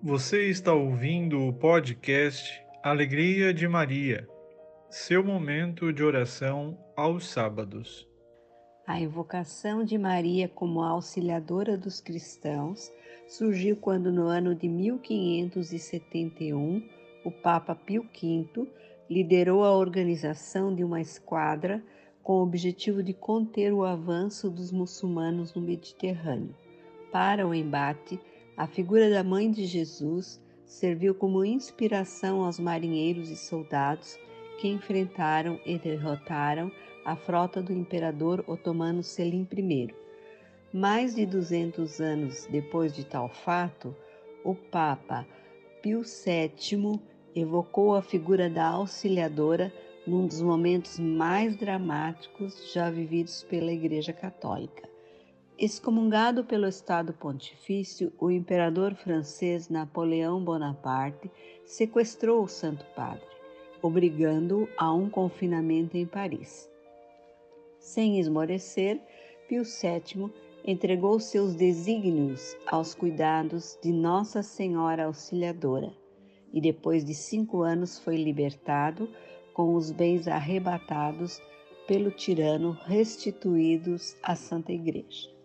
[0.00, 4.28] Você está ouvindo o podcast Alegria de Maria,
[4.88, 8.06] seu momento de oração aos sábados.
[8.86, 12.92] A evocação de Maria como auxiliadora dos cristãos
[13.26, 16.80] surgiu quando, no ano de 1571,
[17.24, 18.68] o Papa Pio V
[19.10, 21.82] liderou a organização de uma esquadra
[22.22, 26.54] com o objetivo de conter o avanço dos muçulmanos no Mediterrâneo.
[27.10, 28.20] Para o embate,
[28.58, 34.18] a figura da Mãe de Jesus serviu como inspiração aos marinheiros e soldados
[34.58, 36.68] que enfrentaram e derrotaram
[37.04, 39.94] a frota do imperador otomano Selim I.
[40.72, 43.94] Mais de 200 anos depois de tal fato,
[44.44, 45.24] o Papa
[45.80, 47.00] Pio VII
[47.36, 49.72] evocou a figura da auxiliadora
[50.04, 54.87] num dos momentos mais dramáticos já vividos pela Igreja Católica.
[55.60, 61.28] Excomungado pelo Estado Pontifício, o imperador francês Napoleão Bonaparte
[61.66, 63.26] sequestrou o Santo Padre,
[63.82, 66.70] obrigando-o a um confinamento em Paris.
[67.80, 69.00] Sem esmorecer,
[69.48, 70.32] Pio VII
[70.64, 75.92] entregou seus desígnios aos cuidados de Nossa Senhora Auxiliadora
[76.52, 79.10] e, depois de cinco anos, foi libertado
[79.52, 81.42] com os bens arrebatados
[81.88, 85.36] pelo tirano restituídos à Santa Igreja.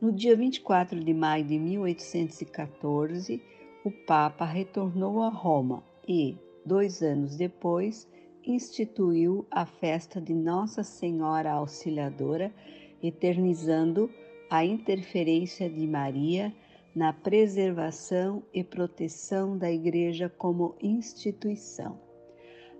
[0.00, 3.42] No dia 24 de maio de 1814,
[3.84, 8.08] o Papa retornou a Roma e, dois anos depois,
[8.46, 12.54] instituiu a festa de Nossa Senhora Auxiliadora,
[13.02, 14.08] eternizando
[14.48, 16.54] a interferência de Maria
[16.94, 21.98] na preservação e proteção da Igreja como instituição.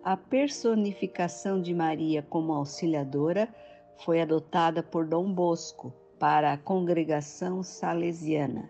[0.05, 3.53] A personificação de Maria como auxiliadora
[4.05, 8.69] foi adotada por Dom Bosco para a congregação salesiana,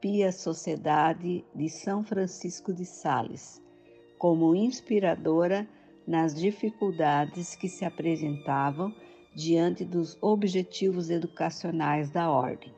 [0.00, 3.60] Pia Sociedade de São Francisco de Sales,
[4.18, 5.68] como inspiradora
[6.06, 8.94] nas dificuldades que se apresentavam
[9.34, 12.72] diante dos objetivos educacionais da ordem.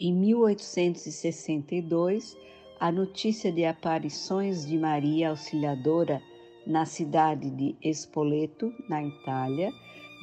[0.00, 2.36] Em 1862,
[2.80, 6.20] a notícia de aparições de Maria Auxiliadora
[6.66, 9.70] na cidade de Spoleto, na Itália,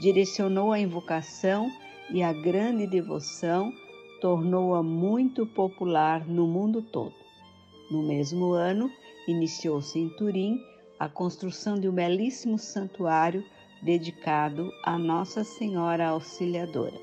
[0.01, 1.69] direcionou a invocação
[2.13, 3.73] e a grande devoção
[4.19, 7.15] tornou-a muito popular no mundo todo.
[7.89, 8.91] No mesmo ano,
[9.27, 10.59] iniciou-se em Turim
[10.99, 13.43] a construção de um belíssimo santuário
[13.81, 16.99] dedicado a Nossa Senhora Auxiliadora.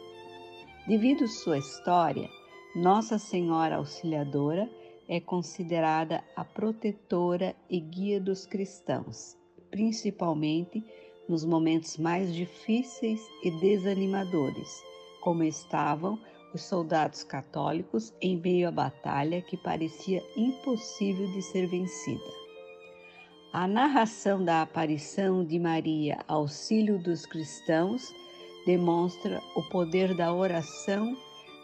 [0.86, 2.28] Devido sua história,
[2.76, 4.70] Nossa Senhora Auxiliadora
[5.08, 9.36] é considerada a protetora e guia dos cristãos,
[9.70, 10.84] principalmente
[11.28, 14.82] nos momentos mais difíceis e desanimadores
[15.20, 16.18] como estavam
[16.54, 22.38] os soldados católicos em meio à batalha que parecia impossível de ser vencida.
[23.52, 28.12] A narração da aparição de Maria, auxílio dos cristãos,
[28.66, 31.16] demonstra o poder da oração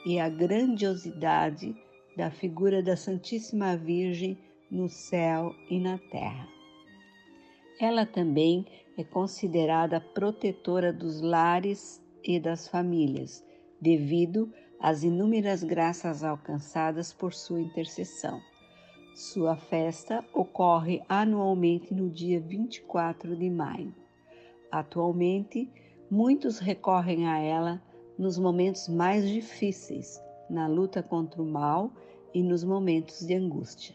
[0.07, 1.77] e a grandiosidade
[2.17, 4.39] da figura da Santíssima Virgem
[4.71, 6.49] no céu e na terra.
[7.81, 8.65] Ela também
[8.97, 13.44] é considerada protetora dos lares e das famílias,
[13.85, 14.51] devido
[14.81, 18.41] às inúmeras graças alcançadas por sua intercessão.
[19.15, 23.95] Sua festa ocorre anualmente no dia 24 de maio.
[24.73, 25.71] Atualmente,
[26.11, 27.83] muitos recorrem a ela
[28.19, 30.19] nos momentos mais difíceis,
[30.49, 31.93] na luta contra o mal
[32.33, 33.95] e nos momentos de angústia.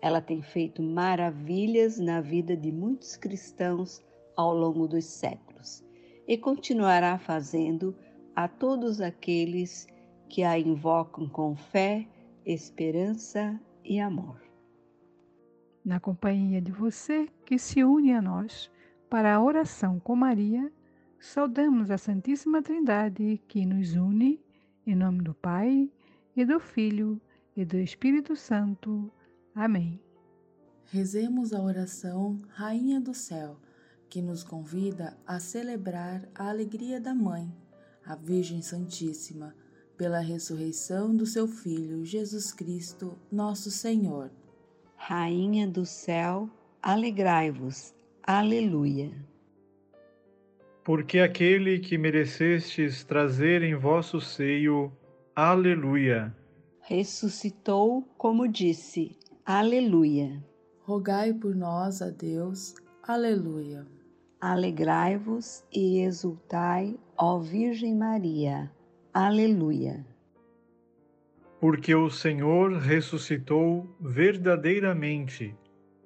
[0.00, 4.00] Ela tem feito maravilhas na vida de muitos cristãos
[4.36, 5.82] ao longo dos séculos
[6.26, 7.96] e continuará fazendo
[8.34, 9.86] a todos aqueles
[10.28, 12.06] que a invocam com fé,
[12.44, 14.40] esperança e amor.
[15.84, 18.70] Na companhia de você que se une a nós
[19.08, 20.72] para a oração com Maria,
[21.20, 24.40] saudamos a Santíssima Trindade que nos une,
[24.86, 25.90] em nome do Pai,
[26.36, 27.20] e do Filho,
[27.56, 29.10] e do Espírito Santo.
[29.54, 30.00] Amém.
[30.86, 33.56] Rezemos a oração Rainha do Céu
[34.08, 37.52] que nos convida a celebrar a alegria da Mãe,
[38.06, 39.54] a Virgem Santíssima,
[39.96, 44.30] pela ressurreição do seu Filho Jesus Cristo, nosso Senhor.
[44.96, 46.48] Rainha do céu,
[46.82, 47.94] alegrai-vos.
[48.22, 49.12] Aleluia.
[50.82, 54.92] Porque aquele que merecestes trazer em vosso seio,
[55.34, 56.34] aleluia.
[56.80, 60.44] Ressuscitou, como disse, aleluia.
[60.80, 63.86] Rogai por nós a Deus, aleluia.
[64.46, 68.70] Alegrai-vos e exultai, ó Virgem Maria.
[69.14, 70.04] Aleluia.
[71.58, 75.56] porque o Senhor ressuscitou verdadeiramente.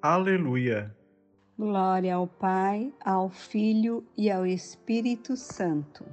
[0.01, 0.95] Aleluia.
[1.57, 6.05] Glória ao Pai, ao Filho e ao Espírito Santo.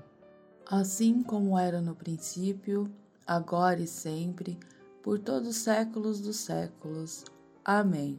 [0.69, 2.91] Assim como era no princípio,
[3.25, 4.59] agora e sempre,
[5.01, 7.25] por todos os séculos dos séculos.
[7.65, 8.19] Amém.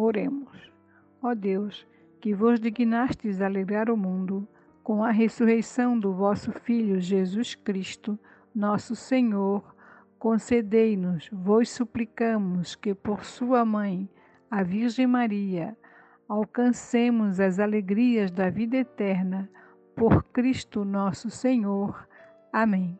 [0.00, 0.72] Oremos.
[1.22, 1.86] Ó Deus,
[2.22, 4.48] que vos dignastes alegrar o mundo
[4.82, 8.18] com a ressurreição do vosso Filho Jesus Cristo,
[8.54, 9.62] nosso Senhor,
[10.18, 14.08] concedei-nos, vos suplicamos, que por sua mãe,
[14.50, 15.76] a Virgem Maria,
[16.26, 19.50] alcancemos as alegrias da vida eterna.
[19.94, 22.08] Por Cristo nosso Senhor.
[22.50, 22.98] Amém.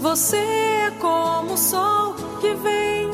[0.00, 3.10] Você é como o sol que vem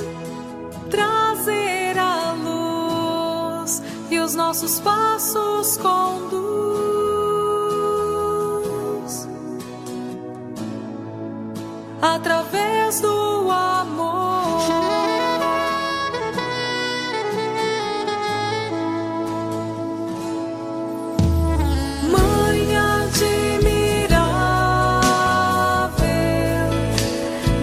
[0.91, 6.49] trazer a luz e os nossos passos conduz.
[12.00, 13.34] Através do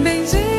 [0.04, 0.51] anúncio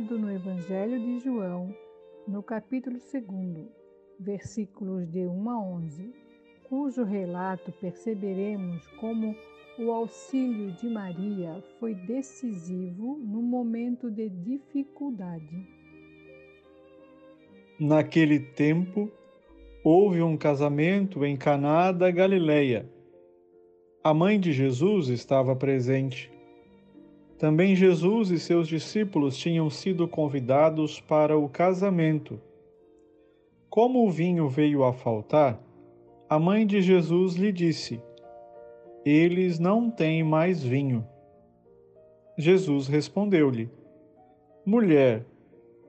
[0.00, 1.74] no Evangelho de João,
[2.26, 3.66] no capítulo 2,
[4.20, 6.14] versículos de 1 a 11,
[6.68, 9.34] cujo relato perceberemos como
[9.76, 15.66] o auxílio de Maria foi decisivo no momento de dificuldade.
[17.80, 19.10] Naquele tempo,
[19.82, 22.88] houve um casamento em Caná da Galileia.
[24.04, 26.37] A mãe de Jesus estava presente.
[27.38, 32.40] Também Jesus e seus discípulos tinham sido convidados para o casamento.
[33.70, 35.62] Como o vinho veio a faltar,
[36.28, 38.00] a mãe de Jesus lhe disse:
[39.04, 41.06] Eles não têm mais vinho.
[42.36, 43.70] Jesus respondeu-lhe:
[44.66, 45.24] Mulher,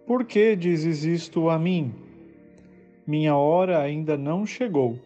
[0.05, 1.93] por que dizes isto a mim?
[3.07, 4.99] Minha hora ainda não chegou.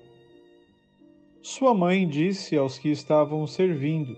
[1.42, 4.18] Sua mãe disse aos que estavam servindo: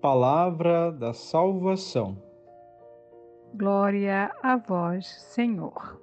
[0.00, 2.16] Palavra da salvação.
[3.52, 6.00] Glória a vós, Senhor.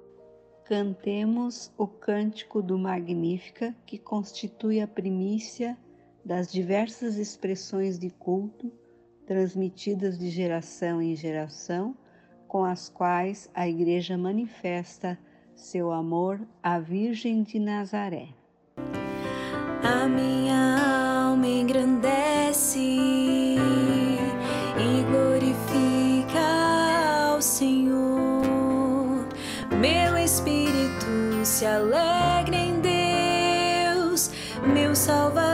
[0.66, 5.78] Cantemos o cântico do Magnífica, que constitui a primícia
[6.22, 8.70] das diversas expressões de culto
[9.26, 11.96] transmitidas de geração em geração,
[12.46, 15.18] com as quais a Igreja manifesta
[15.54, 18.28] seu amor à Virgem de Nazaré.
[19.82, 23.45] A minha alma engrandece
[31.46, 34.30] se alegre em Deus,
[34.74, 35.45] meu Salvador,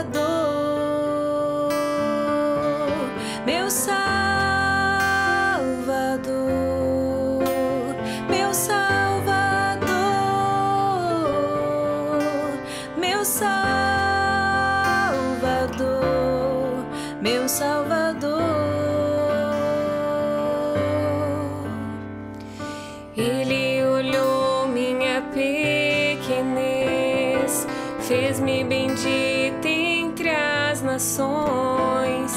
[28.13, 32.33] fez-me bendita entre as nações,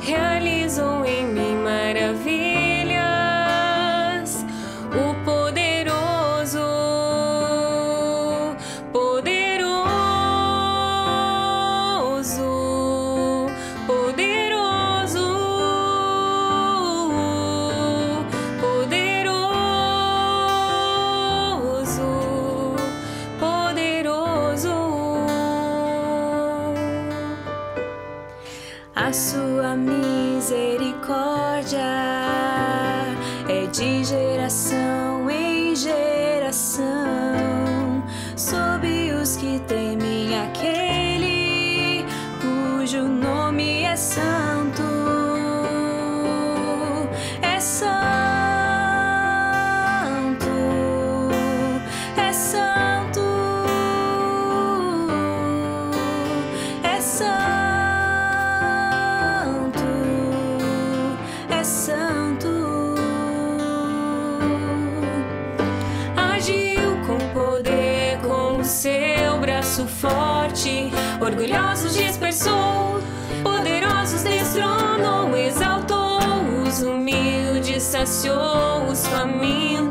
[0.00, 2.29] realizou em mim maravilhas.
[29.02, 31.80] A sua misericórdia
[33.48, 35.09] é de geração
[71.30, 73.00] Orgulhosos dispersou,
[73.44, 76.18] poderosos destronou, exaltou
[76.66, 79.89] os humildes, saciou os famintos,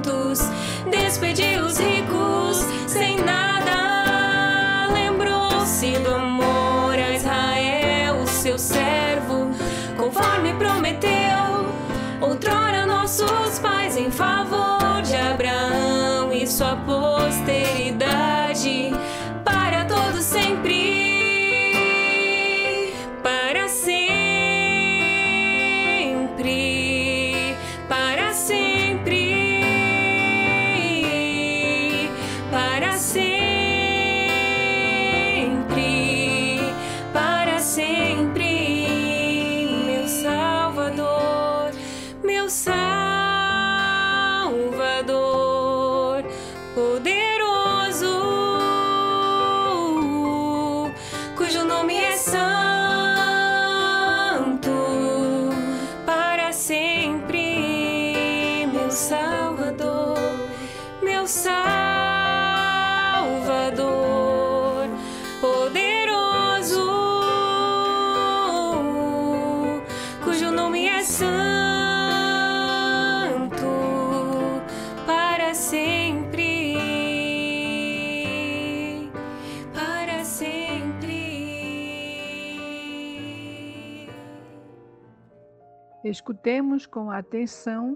[86.10, 87.96] Escutemos com atenção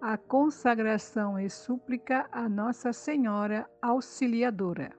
[0.00, 4.92] a consagração e súplica a Nossa Senhora Auxiliadora.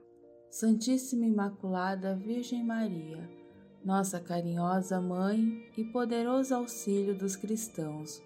[0.50, 3.30] Santíssima Imaculada Virgem Maria,
[3.82, 8.22] nossa carinhosa Mãe e poderoso auxílio dos cristãos,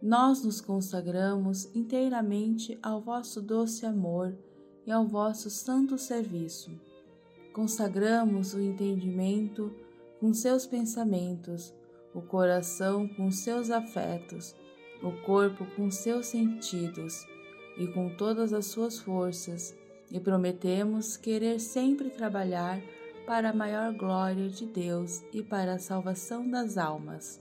[0.00, 4.38] nós nos consagramos inteiramente ao vosso doce amor
[4.86, 6.80] e ao vosso santo serviço.
[7.52, 9.74] Consagramos o entendimento
[10.20, 11.74] com seus pensamentos,
[12.18, 14.54] o coração com seus afetos,
[15.00, 17.24] o corpo com seus sentidos
[17.76, 19.74] e com todas as suas forças,
[20.10, 22.80] e prometemos querer sempre trabalhar
[23.24, 27.40] para a maior glória de Deus e para a salvação das almas.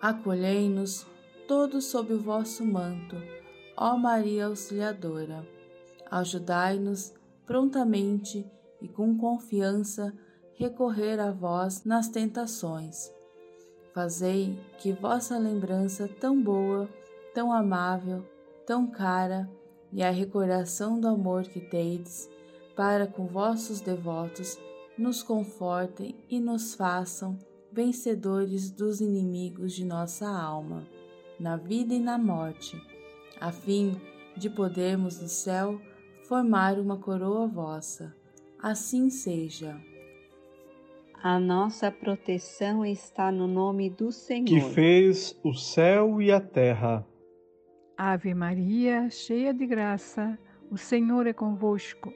[0.00, 1.06] Acolhei-nos
[1.48, 3.16] todos sob o vosso manto,
[3.76, 5.44] ó Maria Auxiliadora.
[6.10, 7.12] Ajudai-nos
[7.46, 8.46] prontamente
[8.80, 10.12] e com confiança
[10.54, 13.10] recorrer a vós nas tentações
[13.92, 16.88] Fazei que vossa lembrança tão boa,
[17.34, 18.24] tão amável,
[18.66, 19.48] tão cara,
[19.92, 22.30] e a recordação do amor que tendes
[22.74, 24.58] para com vossos devotos
[24.96, 27.38] nos confortem e nos façam
[27.70, 30.86] vencedores dos inimigos de nossa alma,
[31.38, 32.80] na vida e na morte,
[33.40, 34.00] a fim
[34.36, 35.80] de podermos no céu
[36.26, 38.14] formar uma coroa vossa.
[38.58, 39.78] Assim seja.
[41.22, 44.44] A nossa proteção está no nome do Senhor.
[44.44, 47.06] que fez o céu e a terra.
[47.96, 50.36] Ave Maria, cheia de graça,
[50.68, 52.12] o Senhor é convosco.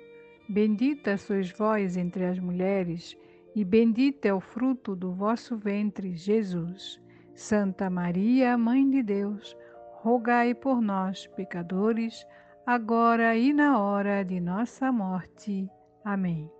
[0.48, 3.16] Bendita sois vós entre as mulheres,
[3.54, 7.00] e bendito é o fruto do vosso ventre, Jesus.
[7.32, 9.56] Santa Maria, Mãe de Deus,
[10.00, 12.26] rogai por nós, pecadores,
[12.66, 15.68] agora e na hora de nossa morte.
[16.04, 16.55] Amém.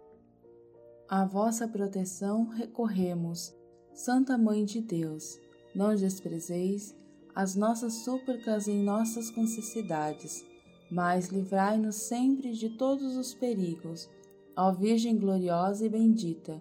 [1.08, 3.54] À vossa proteção recorremos,
[3.94, 5.38] Santa Mãe de Deus.
[5.72, 6.96] Não desprezeis
[7.32, 10.44] as nossas súplicas em nossas necessidades,
[10.90, 14.10] mas livrai-nos sempre de todos os perigos.
[14.56, 16.60] Ó Virgem gloriosa e bendita,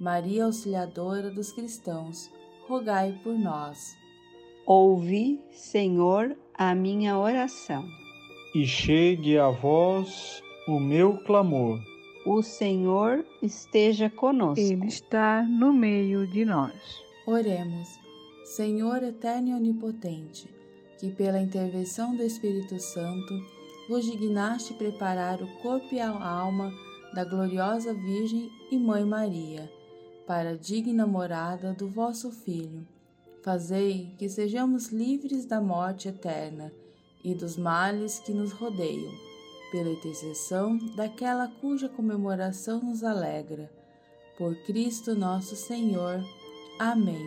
[0.00, 2.28] Maria Auxiliadora dos cristãos,
[2.66, 3.94] rogai por nós.
[4.66, 7.84] Ouvi, Senhor, a minha oração.
[8.52, 11.78] E chegue a vós o meu clamor.
[12.26, 14.60] O Senhor esteja conosco.
[14.60, 16.74] Ele está no meio de nós.
[17.24, 17.88] Oremos,
[18.56, 20.52] Senhor eterno e onipotente,
[20.98, 23.32] que pela intervenção do Espírito Santo
[23.88, 26.72] vos dignaste preparar o corpo e a alma
[27.14, 29.70] da gloriosa Virgem e Mãe Maria,
[30.26, 32.84] para a digna morada do vosso Filho.
[33.44, 36.72] Fazei que sejamos livres da morte eterna
[37.22, 39.25] e dos males que nos rodeiam
[39.70, 43.70] pela intercessão daquela cuja comemoração nos alegra.
[44.38, 46.22] Por Cristo nosso Senhor.
[46.78, 47.26] Amém.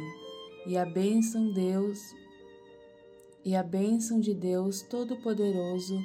[0.68, 2.14] E a bênção Deus
[3.44, 6.00] e a bênção de Deus Todo-Poderoso,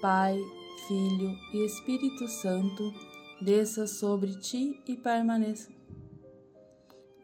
[0.00, 0.38] Pai,
[0.86, 2.92] Filho e Espírito Santo,
[3.40, 5.72] desça sobre ti e permaneça.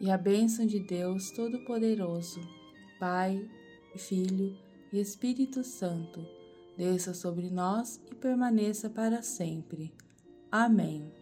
[0.00, 2.40] E a bênção de Deus Todo-Poderoso,
[2.98, 3.46] Pai,
[3.96, 4.56] Filho
[4.92, 6.26] e Espírito Santo,
[6.80, 9.92] desça sobre nós e permaneça para sempre.
[10.50, 11.12] Amém.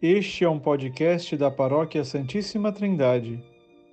[0.00, 3.44] Este é um podcast da Paróquia Santíssima Trindade.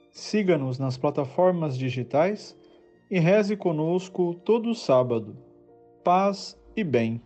[0.10, 2.58] Siga-nos nas plataformas digitais
[3.10, 5.36] e reze conosco todo sábado.
[6.02, 7.22] Paz e bem.